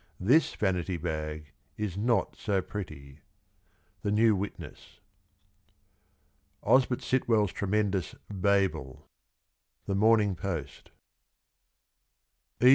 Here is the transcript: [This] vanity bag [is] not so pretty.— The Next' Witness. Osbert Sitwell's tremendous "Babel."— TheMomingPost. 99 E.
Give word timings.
[This] 0.19 0.55
vanity 0.55 0.97
bag 0.97 1.51
[is] 1.77 1.95
not 1.95 2.35
so 2.35 2.59
pretty.— 2.63 3.19
The 4.01 4.11
Next' 4.11 4.33
Witness. 4.33 4.99
Osbert 6.63 7.03
Sitwell's 7.03 7.51
tremendous 7.53 8.15
"Babel."— 8.27 9.05
TheMomingPost. 9.87 10.87
99 10.87 10.87
E. 12.63 12.67